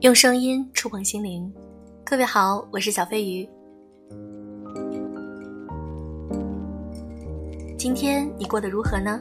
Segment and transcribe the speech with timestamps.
[0.00, 1.52] 用声音触碰心灵，
[2.06, 3.46] 各位好，我是小飞鱼。
[7.76, 9.20] 今天你过得如何呢？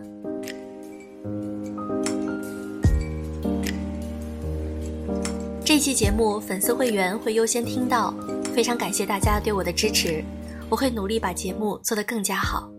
[5.65, 8.13] 这期节目粉丝会员会优先听到，
[8.55, 10.23] 非常感谢大家对我的支持，
[10.69, 12.71] 我会努力把节目做得更加好。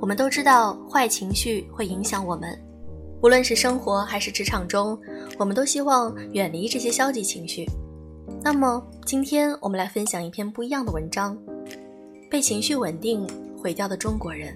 [0.00, 2.58] 我们都知道，坏情绪会影响我们。
[3.20, 4.96] 无论是生活还是职场中，
[5.38, 7.64] 我们都希望远离这些消极情绪。
[8.42, 11.38] 那么，今天我们来分享一篇不一样的文章：
[12.28, 13.24] 被情绪稳定
[13.56, 14.52] 毁掉的中国人。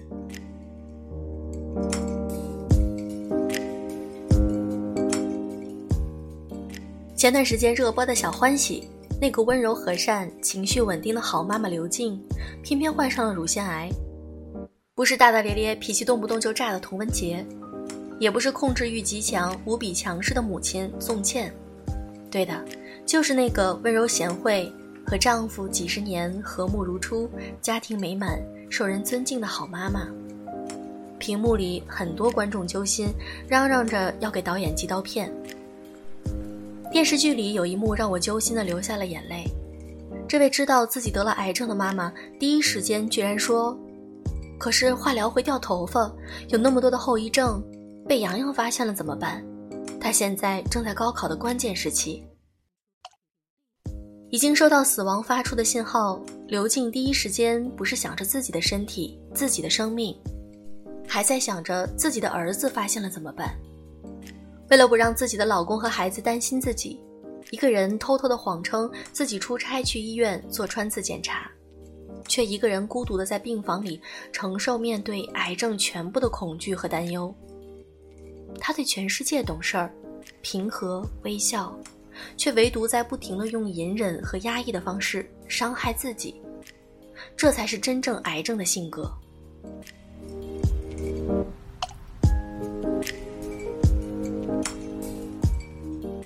[7.17, 8.89] 前段时间热播的小欢喜，
[9.21, 12.21] 那个温柔和善、情绪稳定的好妈妈刘静，
[12.65, 13.89] 偏偏患上了乳腺癌。
[14.97, 17.47] 不是大大咧咧、脾气动不动就炸的童文洁。
[18.23, 21.53] 也不是控制欲极强、无比强势的母亲宋茜，
[22.31, 22.65] 对的，
[23.05, 24.73] 就是那个温柔贤惠、
[25.05, 27.29] 和丈夫几十年和睦如初、
[27.61, 30.07] 家庭美满、受人尊敬的好妈妈。
[31.19, 33.09] 屏幕里很多观众揪心，
[33.49, 35.29] 嚷嚷着要给导演寄刀片。
[36.93, 39.51] 电视剧里有一幕让我揪心的流下了眼泪。
[40.29, 43.77] 这位知道自己得了癌症的妈妈，第一时间居然说
[44.61, 46.09] ：“可是化疗会掉头发，
[46.51, 47.61] 有那么多的后遗症。”
[48.07, 49.43] 被洋洋发现了怎么办？
[50.01, 52.23] 他现在正在高考的关键时期，
[54.31, 56.21] 已经收到死亡发出的信号。
[56.49, 60.15] 刘静第一时间不是想着自己的身体、自己的生命，
[61.09, 63.57] 还在想着自己的儿子发现了怎么办。
[64.69, 67.01] 为了不让自己的老公和孩子担心自己，
[67.51, 71.51] 一个人偷偷的谎称自己出差去医院做穿刺检查，
[72.29, 74.01] 却一个人孤独的在病房里
[74.33, 77.35] 承受面对癌症全部的恐惧和担忧。
[78.61, 79.93] 他对全世界懂事儿，
[80.41, 81.77] 平和微笑，
[82.37, 86.41] 却唯独在不停的用隐忍和压抑的方式伤害自己。
[87.37, 89.13] 这才是真正癌症的性格。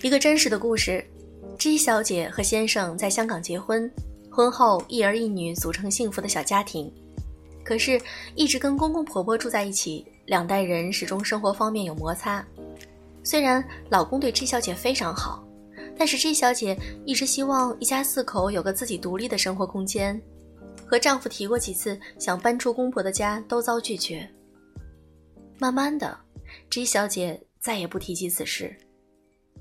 [0.03, 1.05] 一个真实的故事
[1.59, 3.91] ：G 小姐和先生在香港结婚，
[4.31, 6.93] 婚后一儿一女组成幸福的小家庭。
[7.65, 8.01] 可是，
[8.37, 10.07] 一直跟公公婆婆住在一起。
[10.27, 12.45] 两代人始终生活方面有摩擦，
[13.23, 15.47] 虽然老公对 G 小姐非常好，
[15.97, 20.21] 但是 G 小姐一直希望一家四口有个自己独立的生活空间，
[20.85, 24.29] 和丈夫提过几次想搬出公婆的家都遭拒绝。
[25.59, 26.19] 慢慢的
[26.71, 28.77] ，G 小姐再也不提及此事，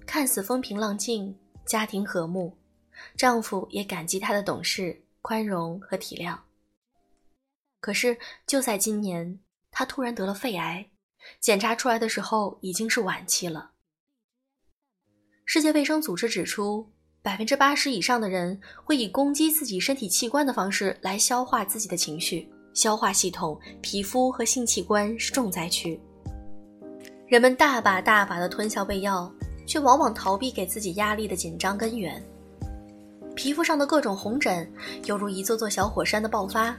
[0.06, 2.58] 看似风平浪静，家庭和睦，
[3.16, 6.36] 丈夫也感激她的懂事、宽容和体谅。
[7.80, 8.18] 可是
[8.48, 9.40] 就在今年。
[9.78, 10.88] 他突然得了肺癌，
[11.41, 13.72] 检查出来的时候已经是晚期了。
[15.44, 16.90] 世界卫生组织指出，
[17.22, 26.00] 百分之八十以上的人会以攻击自己身体器官的方式来消化自己的情绪，消化系统、皮肤和性器官是重灾区。
[27.28, 29.30] 人们大把大把的吞下胃药，
[29.68, 32.24] 却往往逃避给自己压力的紧张根源。
[33.36, 34.72] 皮肤上的各种红疹，
[35.03, 36.74] 犹如一座座小火山的爆发。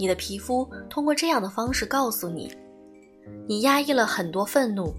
[0.00, 2.50] 你的皮肤通过这样的方式告诉你，
[3.46, 4.94] 你压抑了很多愤怒，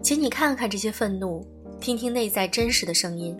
[0.00, 1.44] 请你看看这些愤怒，
[1.80, 3.36] 听听内在真实的声音。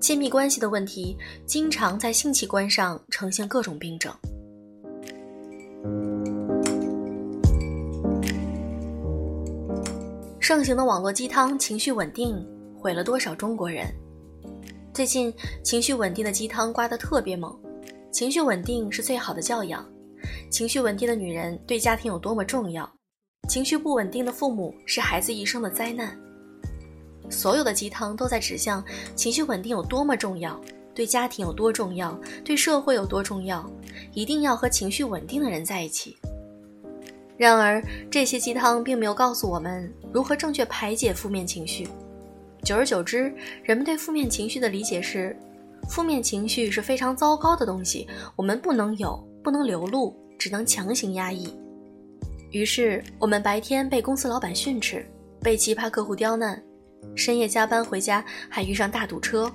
[0.00, 4.12] 亲密关系的问题经常在性器官上呈现各种病症。
[10.40, 12.44] 盛行的网络鸡汤“情绪稳定”
[12.76, 13.86] 毁了多少中国人？
[14.92, 17.56] 最近情绪稳定的鸡汤刮得特别猛。
[18.10, 19.86] 情绪稳定是最好的教养，
[20.50, 22.90] 情绪稳定的女人对家庭有多么重要，
[23.48, 26.18] 情绪不稳定的父母是孩子一生的灾难。
[27.30, 28.82] 所有的鸡汤都在指向
[29.14, 30.58] 情绪稳定有多么重要，
[30.94, 33.70] 对家庭有多重要，对社会有多重要，
[34.14, 36.16] 一定要和情绪稳定的人在一起。
[37.36, 41.86] 然而，这些鸡汤并没有告诉我们如何正确排解负面情绪。
[42.64, 43.32] 久而久之，
[43.62, 45.36] 人们对负面情绪的理解是。
[45.88, 48.06] 负面情绪是非常糟糕的东西，
[48.36, 51.52] 我们不能有，不能流露，只能强行压抑。
[52.50, 55.04] 于是，我们白天被公司老板训斥，
[55.40, 56.62] 被奇葩客户刁难，
[57.14, 59.50] 深夜加班回家还遇上大堵车，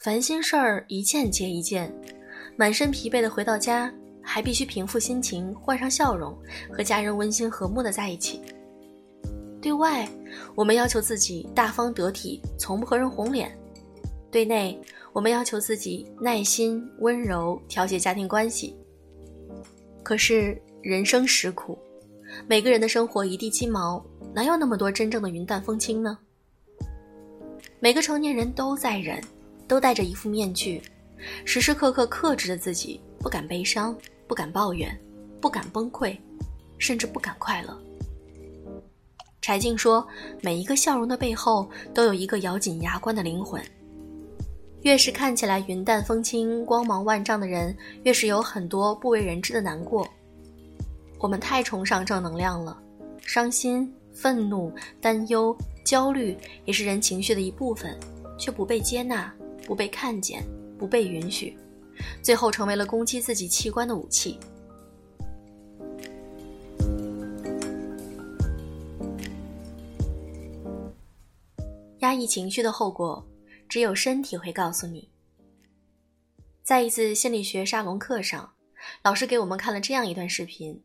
[0.00, 1.92] 烦心事儿一件接一件，
[2.56, 3.92] 满身疲惫的回到家，
[4.22, 6.36] 还必须平复心情，换上笑容，
[6.72, 8.40] 和家人温馨和睦的在一起。
[9.60, 10.08] 对外，
[10.54, 13.50] 我们要求自己大方得体，从不和人红脸；
[14.30, 14.80] 对内，
[15.12, 18.76] 我们要求自己耐心、温柔，调节家庭关系。
[20.02, 21.78] 可是人生实苦，
[22.46, 26.16] 每个人的生活一地鸡毛，哪有那么多真正的云淡风轻呢？
[27.80, 29.20] 每个成年人都在忍，
[29.66, 30.80] 都戴着一副面具，
[31.44, 33.96] 时时刻刻克制着自己，不敢悲伤，
[34.26, 34.96] 不敢抱怨，
[35.40, 36.16] 不敢崩溃，
[36.78, 37.76] 甚至不敢快乐。
[39.40, 40.06] 柴静说
[40.42, 43.60] ：“每一个笑容的背后，都有一个咬紧牙关的灵魂。
[44.82, 50.08] 越是看起来云淡风轻、光芒万丈的人，越是有很多不为人知的难过。
[51.18, 52.80] 我们太崇尚正能量了，
[53.26, 55.54] 伤心、愤怒、担忧、
[55.84, 56.34] 焦虑
[56.64, 57.94] 也是人情绪的一部分，
[58.38, 59.30] 却不被接纳、
[59.66, 60.42] 不被看见、
[60.78, 61.58] 不被允许，
[62.22, 64.38] 最后成为了攻击自己器官的武器。”
[71.98, 73.22] 压抑情绪的后果，
[73.70, 75.08] 只有身体会告诉你。
[76.64, 78.52] 在一次心理学沙龙课上，
[79.04, 80.84] 老师给我们看了这样一段视频：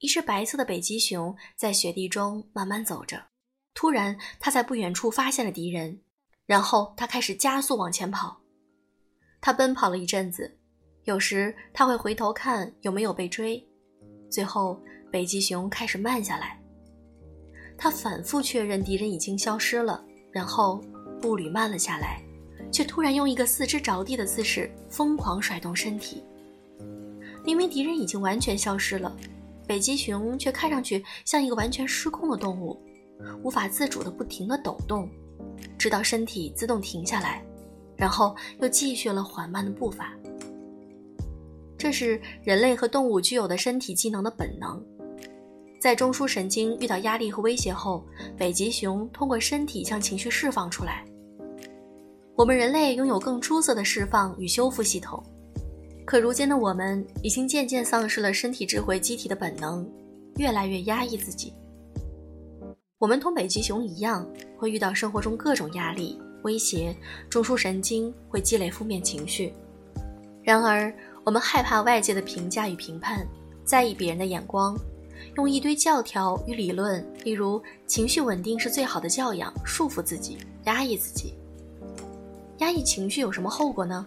[0.00, 3.28] 一只白色的北极熊在雪地中慢慢走着，
[3.72, 5.98] 突然，它在不远处发现了敌人，
[6.44, 8.38] 然后它开始加速往前跑。
[9.40, 10.58] 它奔跑了一阵子，
[11.04, 13.66] 有时它会回头看有没有被追，
[14.30, 14.78] 最后
[15.10, 16.62] 北极熊开始慢下来。
[17.78, 20.04] 它反复确认敌人已经消失了。
[20.32, 20.82] 然后
[21.24, 22.20] 步履慢了下来，
[22.70, 26.22] 却突然用一个四肢着地的姿势疯狂甩动身体。
[27.42, 29.16] 明明敌人已经完全消失了，
[29.66, 32.78] 北极熊却看上去像一个完全失控的动物，
[33.42, 35.08] 无法自主的不停的抖动，
[35.78, 37.42] 直到身体自动停下来，
[37.96, 40.12] 然后又继续了缓慢的步伐。
[41.78, 44.84] 这是人类和动物具有的身体机能的本能。
[45.80, 48.04] 在中枢神经遇到压力和威胁后，
[48.36, 51.02] 北极熊通过身体将情绪释放出来。
[52.36, 55.22] 我们人类拥有更出色的释放与修复系统，
[56.04, 59.88] 可如今的我们已经渐渐丧失了身体智慧机体的本能，
[60.38, 61.52] 越来越压抑自己。
[62.98, 64.28] 我们同北极熊一样，
[64.58, 66.92] 会遇到生活中各种压力、威胁，
[67.30, 69.54] 中枢神经会积累负面情绪。
[70.42, 70.92] 然而，
[71.22, 73.24] 我们害怕外界的评价与评判，
[73.64, 74.76] 在意别人的眼光。
[75.36, 81.34] 用一堆教条与理论，例如情绪稳定是最好的教养，束缚自己，压抑自己。
[82.64, 84.06] 压抑情绪有什么后果呢？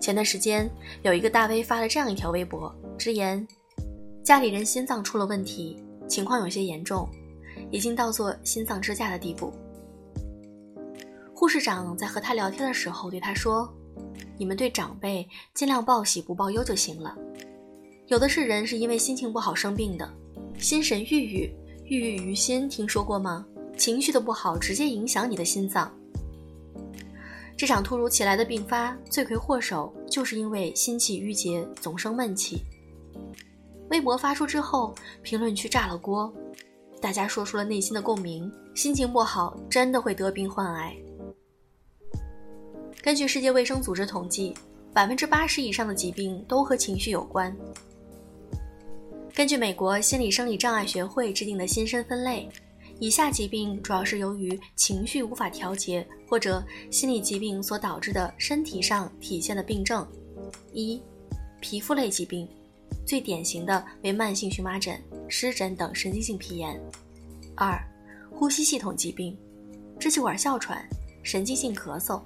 [0.00, 0.70] 前段时间
[1.02, 3.44] 有一个大 V 发了这样一条微博，直言
[4.22, 7.08] 家里人心脏出了问题，情况有些严重，
[7.72, 9.52] 已经到做心脏支架的地步。
[11.34, 13.68] 护士长在和他聊天的时候对他说
[14.38, 17.12] ：“你们对长辈尽量报喜不报忧就行了。”
[18.06, 20.08] 有的是人是因为心情不好生病的，
[20.60, 21.52] 心神郁郁，
[21.86, 23.44] 郁郁于心，听说过吗？
[23.76, 25.92] 情绪的不好直接影响你的心脏。
[27.56, 32.62] 这场突如其来的病发，罪魁祸首就是因为心气郁结，总生闷气。
[33.88, 36.30] 微博发出之后，评论区炸了锅，
[37.00, 40.94] 大家说出了内心的共鸣：心情不好真的会得病患癌。
[43.00, 44.52] 根据世界卫生组织统计，
[44.92, 47.56] 百分之八十以上的疾病都和情绪有关。
[49.32, 52.48] 根据美国心理生理障碍学会制定的新生分类，
[52.98, 60.06] 以下疾病主要是由于情绪无法调节或者心理疾病所导致的身体上体现的病症：
[60.72, 61.00] 一、
[61.60, 62.48] 皮肤类疾病，
[63.04, 66.74] 最典型的为慢性荨麻疹、湿疹等神经性皮炎；
[67.54, 67.78] 二、
[68.30, 69.36] 呼吸系统疾病，
[69.98, 70.88] 支气管哮喘、
[71.22, 72.22] 神经性咳嗽，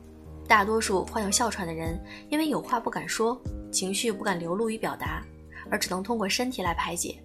[0.46, 3.40] 大多数患有哮喘的人因为有话不敢说，
[3.72, 5.24] 情绪不敢流露与表达。
[5.70, 7.22] 而只能通过身体来排解。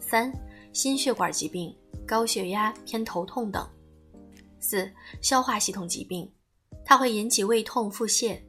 [0.00, 0.32] 三、
[0.72, 1.72] 心血管疾病、
[2.08, 3.68] 高血压、偏头痛等。
[4.58, 6.32] 四、消化系统疾病，
[6.84, 8.42] 它会引起胃痛、腹泻。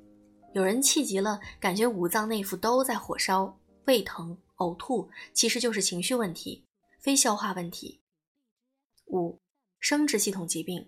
[0.53, 6.65] 有人气急了，感觉五脏内腑都在火烧，胃疼、呕吐，其实就是情绪问题，
[6.99, 7.99] 非消化问题。
[9.07, 9.39] 五、
[9.79, 10.87] 生殖系统疾病。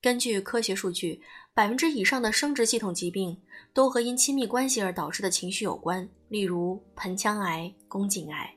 [0.00, 1.20] 根据科学数据，
[1.52, 3.40] 百分之以上的生殖系统疾病
[3.74, 8.54] 都和因亲密关系而导致的情绪有关，例如盆腔癌、宫颈癌。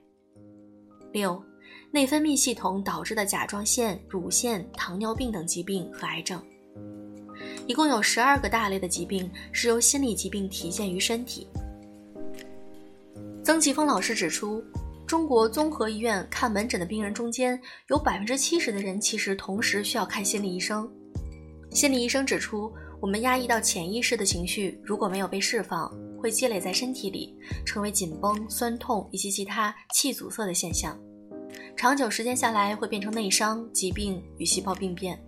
[1.12, 1.44] 六、
[1.94, 6.42] 内分泌系统导致的甲状腺、乳腺、糖尿病等疾病和癌症。
[7.68, 11.48] 一共有十二个大类的疾病是由心理疾病体现于身体。
[13.44, 14.64] 曾奇峰老师指出，
[15.06, 20.90] 中国综合医院看门诊的病人中间，有百分之七十的人其实同时需要看心理医生。
[21.72, 22.72] 心理医生指出，
[23.02, 30.98] 我们压抑到潜意识的情绪，如果没有被释放，会积累在身体里，成为紧绷、酸痛以及其他气阻塞的现象。
[31.76, 35.20] 长久时间下来，会变成内伤、疾病与细胞病变。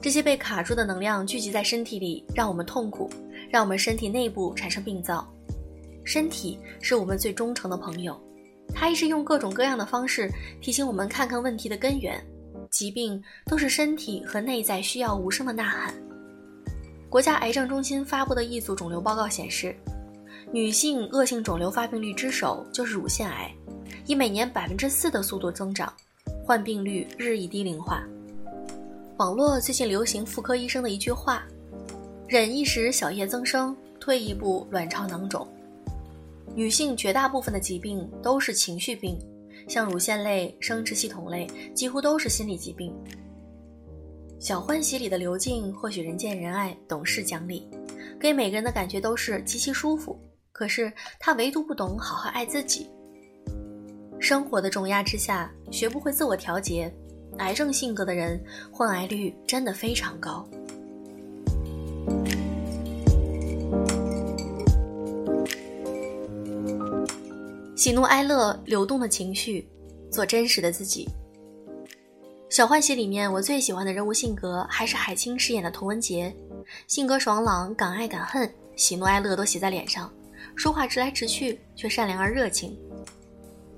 [0.00, 3.10] 这些被卡住的能量聚集在身体里，让我们痛苦，
[3.50, 5.26] 让我们身体内部产生病灶。
[6.04, 8.18] 身体是我们最忠诚的朋友，
[8.74, 12.22] 它一直用各种各样的方式提醒我们看看问题的根源。
[12.70, 15.94] 疾病都是身体和内在需要无声的呐喊。
[17.08, 19.74] 国家癌症中心发布的一组肿瘤报告显示，
[20.52, 23.52] 女性恶性肿瘤发病率之首就是乳腺癌，
[24.10, 25.92] 以每年百分之四的速度增长，
[26.44, 28.02] 患病率日益低龄化。
[29.18, 31.44] 网络最近流行妇科医生的一句话
[32.26, 35.46] ：“忍一时小叶增生，退一步卵巢囊肿。”
[36.56, 39.16] 女性绝大部分的疾病都是情绪病，
[39.68, 42.92] 像乳腺类、生殖系统类，几乎都是心理疾病。
[44.40, 47.64] 小欢喜里的刘静或许人见人爱、懂事讲理，
[48.18, 50.18] 给每个人的感觉都是极其舒服。
[50.50, 52.90] 可是她唯独不懂好好爱自己。
[54.20, 56.92] 生活的重压之下，学不会自我调节，
[57.38, 58.38] 癌症性格的人
[58.70, 60.46] 患癌率真的非常高。
[67.74, 69.66] 喜怒哀乐流动的情绪，
[70.12, 71.08] 做真实的自己。
[72.50, 76.34] 小欢喜里面，我最喜欢的人物性格还是海清饰演的童文洁，
[76.86, 80.12] 性格爽朗，敢爱敢恨，喜怒哀乐都写在脸上，
[80.54, 82.78] 说话直来直去，却善良而热情，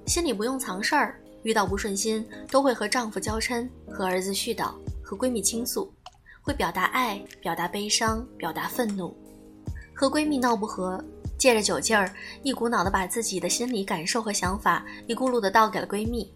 [0.07, 5.93] 心里不用藏事儿，遇到不顺心都会和丈夫娇嗔，和儿子絮叨，和闺蜜倾诉，
[6.41, 9.17] 会表达爱，表达悲伤，表达愤怒，
[9.95, 11.03] 和闺蜜闹不和，
[11.39, 16.33] 借着酒劲儿，一股脑的把自己的心理感受和想法一咕噜的倒给了闺蜜，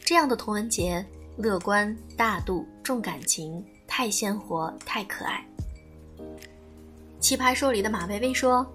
[0.00, 1.04] 这样的童文洁。
[1.38, 5.46] 乐观、大度、重感情，太鲜活，太可爱。
[7.20, 8.66] 奇葩说里的马薇薇说：“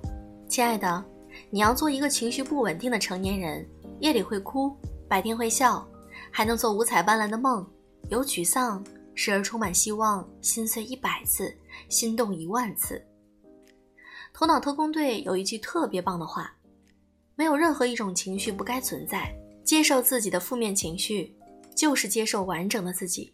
[0.48, 1.04] 亲爱的，
[1.50, 3.68] 你要做一个情绪不稳定的成年人，
[4.02, 4.76] 夜里会哭，
[5.08, 5.88] 白天会笑，
[6.32, 7.66] 还能做五彩斑斓的梦。
[8.10, 11.56] 有沮丧，时而充满希望，心碎一百次，
[11.88, 13.02] 心动一万次。”
[14.34, 16.58] 头脑特工队有一句特别棒的话
[17.36, 21.38] ：“没有任何一种情绪不该存在，接受自己的负面情绪。”
[21.74, 23.34] 就是接受完整的自己，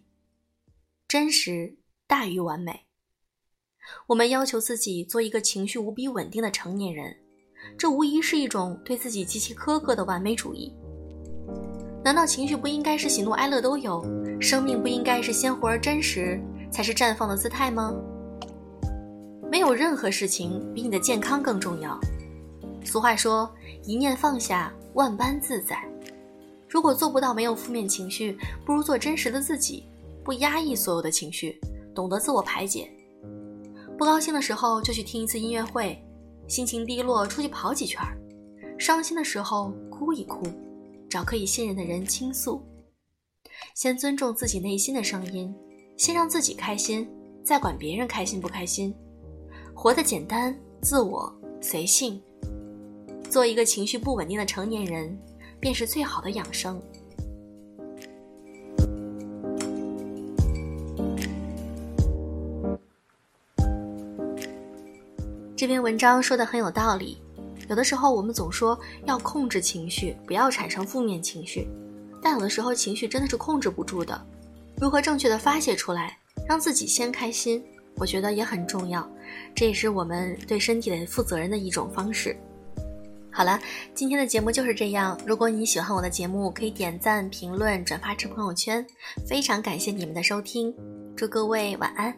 [1.08, 2.86] 真实大于完美。
[4.06, 7.18] 我们要求自己做一个情绪无比稳定的成年人，
[7.76, 10.72] 这无疑是一种对自己极其苛刻的完美主义。
[12.04, 14.06] 难道情绪不应该是喜怒哀乐都有，
[14.40, 16.40] 生命不应该是鲜活而真实，
[16.72, 17.94] 才是绽放的姿态吗？
[19.50, 22.00] 没有任何事情比你的健康更重要。
[22.84, 23.50] 俗话说
[23.84, 25.84] ：“一念放下，万般自在。”
[26.70, 29.86] 如果做不到没有负面情绪，不如做真实的自己，
[30.24, 31.60] 不压抑所有的情绪，
[31.96, 32.90] 懂得自我排解。
[33.98, 35.98] 不高兴的时候就去听一次音乐会，
[36.48, 38.18] 心情低落出去跑几圈儿，
[38.80, 40.44] 伤心的时候哭一哭，
[41.10, 42.62] 找可以信任的人倾诉。
[43.76, 45.54] 先尊重自己内心的声音，
[45.98, 47.08] 先让自己开心，
[47.44, 48.96] 再管别人开心不开心。
[49.74, 52.22] 活得简单、自我、随性，
[53.30, 55.18] 做一个情绪不稳定的成年人。
[55.60, 56.80] 便是最好的养生。
[65.68, 67.18] 这篇文章说的很有道理。
[67.68, 71.68] 有的时候我们总说要控制情绪，不要产生负面情绪，
[72.22, 74.26] 但有的时候情绪真的是控制不住的。
[74.80, 77.62] 如何正确的发泄出来，让自己先开心，
[77.98, 79.06] 我觉得也很重要。
[79.54, 82.34] 这也是我们对身体的负责任的一种方式。
[83.30, 83.60] 好了，
[83.94, 85.20] 今天的节目就是这样。
[85.26, 88.86] 如果你喜欢我的节目，可以点赞、评论、转发至朋友圈。
[89.28, 90.74] 非常感谢你们的收听，
[91.14, 92.16] 祝各位晚安。